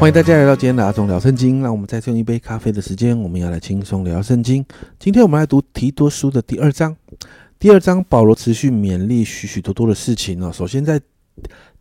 [0.00, 1.60] 欢迎大家来到今天的阿忠聊圣经。
[1.60, 4.64] 让我们再次用一杯咖啡的时间，我们要来轻松聊圣经。
[4.98, 6.96] 今天我们来读提多书的第二章。
[7.58, 10.50] 第二章，保罗持续勉励许许多多的事情哦。
[10.50, 10.98] 首先在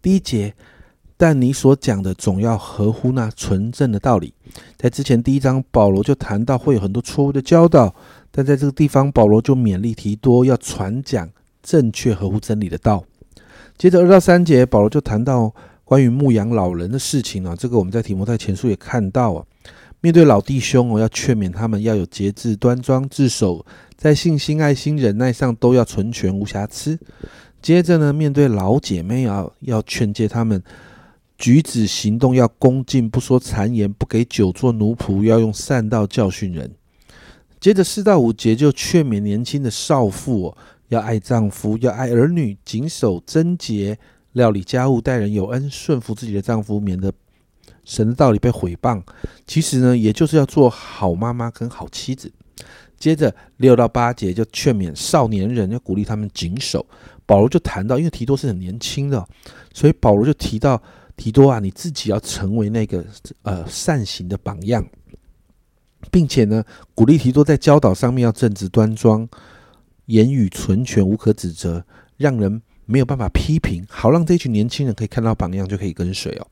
[0.02, 0.53] 第一节，
[1.16, 4.33] 但你所讲的总要合乎那纯正的道理。
[4.75, 7.95] 在之前第一章，保罗就谈到会有很多错误的教导，
[8.31, 11.30] 但在这个地方，保罗就勉励提多要传讲
[11.63, 13.05] 正确合乎真理的道。
[13.77, 15.55] 接着二到三节，保罗就谈到。
[15.89, 19.43] 关于牧羊老人的事情啊，这个我们在提摩太前书也看到啊。
[20.02, 23.66] 面对老弟兄哦，要劝勉他们要有节制、端庄、自守，
[23.97, 26.99] 在信心、爱心、忍耐上都要纯全无瑕疵。
[27.59, 30.61] 接着呢，面对老姐妹啊，要劝诫他们
[31.39, 36.69] 举止行动要恭敬，不说谗言，不给酒做奴仆，要用善道教训人。
[37.59, 40.58] 接着四到五节就劝勉年轻的少妇哦，
[40.89, 43.97] 要爱丈夫，要爱儿女，谨守贞洁。
[44.40, 47.14] 料理家务、待人有恩、顺服自己的丈夫，免得
[47.84, 49.04] 神的道理被毁谤。
[49.45, 52.32] 其实呢，也就是要做好妈妈跟好妻子。
[52.98, 56.86] 接着六到八节就劝勉少年人，要鼓励他们谨守。
[57.26, 59.28] 保罗就谈到，因为提多是很年轻的，
[59.73, 60.82] 所以保罗就提到
[61.16, 63.06] 提多啊，你自己要成为那个
[63.44, 64.86] 呃善行的榜样，
[66.10, 66.64] 并且呢，
[66.95, 69.28] 鼓励提多在教导上面要正直端庄，
[70.08, 71.86] 言语纯全，无可指责，
[72.17, 72.62] 让人。
[72.92, 76.48] 没有办法批评，好让这群年轻人可以看到榜样，就可以跟随哦。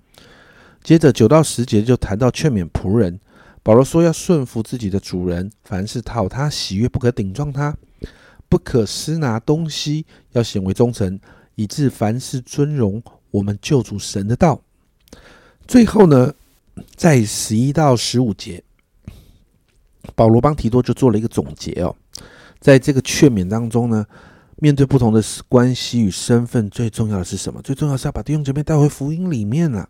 [0.83, 3.19] 接着九到十节就谈到劝勉仆人，
[3.63, 7.75] 保罗说要顺服自己的主人，凡事讨他喜悦，不可顶撞他，
[8.47, 11.19] 不可私拿东西，要显为忠诚，
[11.55, 14.61] 以致凡事尊荣我们救主神的道。
[15.67, 16.31] 最后呢，
[16.95, 18.63] 在十一到十五节，
[20.13, 21.95] 保罗帮提多就做了一个总结哦，
[22.59, 24.05] 在这个劝勉当中呢。
[24.59, 27.61] 面对不同的关系与身份，最重要的是什么？
[27.61, 29.87] 最重要是要把弟兄姐妹带回福音里面啊。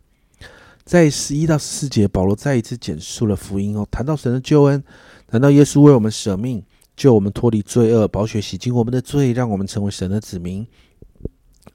[0.83, 4.83] 在十一到十四节，保罗再一次简述了福音哦，谈到神的救恩，
[5.27, 6.63] 谈到耶稣为我们舍命，
[6.95, 10.65] 救我们脱离罪恶，宝血洗净我们的罪，让我们成为神的子民。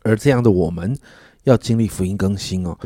[0.03, 0.99] 而这样的我们，
[1.45, 2.79] 要经历福音更新哦。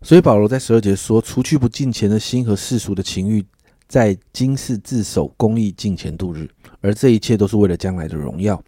[0.00, 3.44] 所以保罗在十二节说：“除去不敬虔的心和世俗的情欲，
[3.86, 6.48] 在今世自守公义，敬钱度日。
[6.80, 8.60] 而这一切都是为了将来的荣耀。”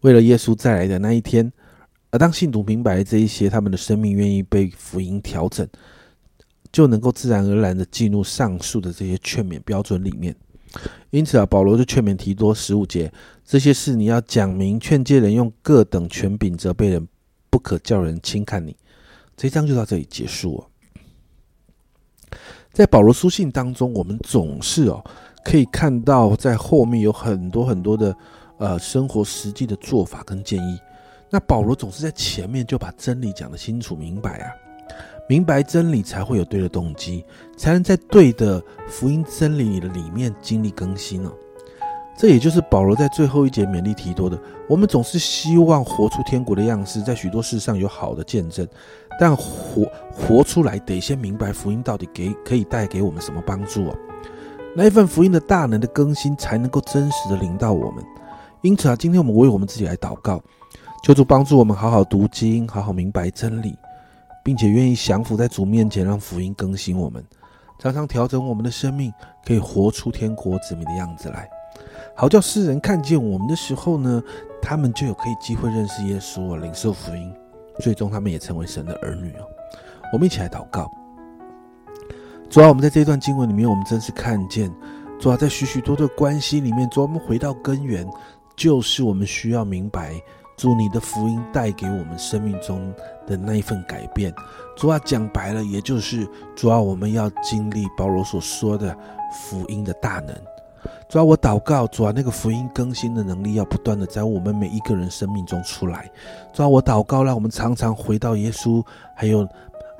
[0.00, 1.52] 为了耶稣再来的那一天，
[2.10, 5.68] 而当信徒明白这一些，他们的生命愿意被福音调整，
[6.72, 10.34] 就能够自然而然的进入上述的这些劝勉标准里面。
[11.10, 13.12] 因此啊，保罗就劝勉提多十五节，
[13.44, 17.06] 这些事你要讲明，劝诫人用各等权柄责备人，
[17.50, 18.74] 不可叫人轻看你。
[19.36, 20.66] 这一章就到这里结束哦。
[22.72, 25.04] 在保罗书信当中，我们总是哦
[25.44, 28.16] 可以看到，在后面有很多很多的。
[28.60, 30.78] 呃，生活实际的做法跟建议，
[31.30, 34.52] 那保罗总是在前面就把真理讲得清楚明白啊，
[35.26, 37.24] 明白真理才会有对的动机，
[37.56, 41.32] 才能在对的福音真理里的里面经历更新呢。
[42.18, 44.38] 这也就是保罗在最后一节勉励提多的：
[44.68, 48.68] 我们总是希望活出天国的样式，在许多事上有好的见证，
[49.18, 53.96] 但活活出来得先明白福音到底给可以带给我们什么帮助啊？
[54.76, 58.04] 那一份福音的大能的更新，才能够真实的领到我们。
[58.62, 60.38] 因此啊，今天我们为我们自己来祷告，
[61.02, 63.74] 求主帮助我们好好读经，好好明白真理，
[64.44, 67.24] 并且愿意降服在主面前，让福音更新我们，
[67.78, 69.10] 常常调整我们的生命，
[69.46, 71.48] 可以活出天国子民的样子来，
[72.14, 74.22] 好叫世人看见我们的时候呢，
[74.60, 77.32] 他们就有可以机会认识耶稣啊，领受福音，
[77.78, 79.46] 最终他们也成为神的儿女哦。
[80.12, 80.86] 我们一起来祷告，
[82.50, 84.70] 主啊，我们在这段经文里面，我们真是看见，
[85.18, 88.06] 主啊，在许许多多的关系里面，主啊，我们回到根源。
[88.60, 90.12] 就是我们需要明白，
[90.54, 92.92] 主你的福音带给我们生命中
[93.26, 94.30] 的那一份改变。
[94.76, 98.94] 主啊，讲白了，也就是主啊，我们要经历保罗所说的
[99.32, 100.36] 福音的大能。
[101.08, 106.10] 主啊，我祷告，主啊，那个福音更新的能力要不断的在我们每一个人生命中出来。
[106.52, 108.84] 主啊，我祷告，让我们常常回到耶稣，
[109.16, 109.48] 还有。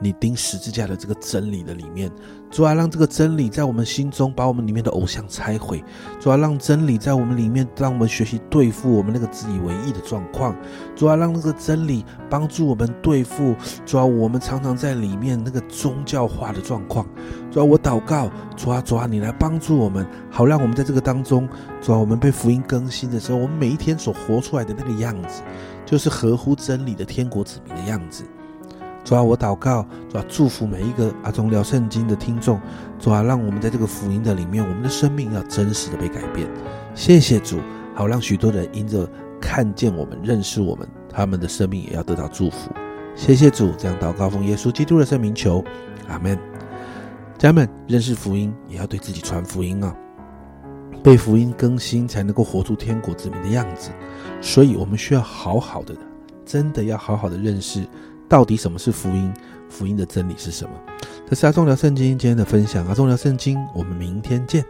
[0.03, 2.11] 你钉十字架的这个真理的里面，
[2.51, 5.79] 主啊，让这个真理在我们心中把我们里面的偶像拆毁；
[6.19, 10.55] 主啊，让真理在我们里面，让我们学习对付我们那个自以为意的状况；
[10.97, 13.55] 主啊，让那个真理帮助我们对付
[13.85, 17.07] 主啊，我们常常在里面那个宗教化的状况。
[17.51, 21.47] 主啊，我祷告，主啊，主啊，你来帮助我们，好让我们在这个当中，
[21.83, 25.43] 主啊，我们被福音更新的时候，我们每一天所活出来的那个样子，
[25.85, 28.25] 就是合乎真理的天国子民的样子。
[29.11, 32.61] 主啊，我祷告，主啊，祝福每一个阿忠聊圣经的听众，
[32.97, 36.49] 主啊，让我们在这个福音的里面，我们的生命要真实的被改变。
[36.95, 37.59] 谢谢主，
[37.93, 39.11] 好让许多人因着
[39.41, 42.71] 看见我们、认识我们，他们的生命也要得到祝福。
[43.17, 45.65] 谢谢主，这样祷告奉耶稣基督的圣名求，
[46.07, 46.39] 阿门。
[47.37, 49.93] 家人们认识福音，也要对自己传福音啊！
[51.03, 53.91] 被福音更新，才能够活出天国之民的样子。
[54.41, 55.97] 所以，我们需要好好的，
[56.47, 57.85] 真的要好好的认识，
[58.31, 59.35] 到底什么是福音，
[59.69, 60.71] 福音的真理是什么。
[61.29, 64.65] 这是阿忠聊圣经今天的分享，阿忠聊圣经，我们明天见。